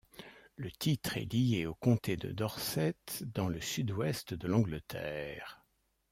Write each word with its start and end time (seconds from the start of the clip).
Le 0.55 0.71
titre 0.71 1.17
est 1.17 1.31
lié 1.31 1.67
au 1.67 1.75
comté 1.75 2.17
de 2.17 2.31
Dorset 2.31 2.95
dans 3.21 3.47
le 3.49 3.61
sud-ouest 3.61 4.33
de 4.33 4.47
l'Angleterre. 4.47 5.63